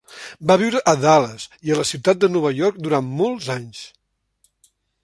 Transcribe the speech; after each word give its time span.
Va 0.51 0.55
viure 0.61 0.81
a 0.91 0.93
Dallas 1.03 1.45
i 1.69 1.75
a 1.75 1.79
la 1.81 1.85
ciutat 1.91 2.25
de 2.25 2.31
Nova 2.37 2.53
York 2.63 2.83
durant 2.89 3.13
molts 3.21 3.53
anys. 3.59 3.87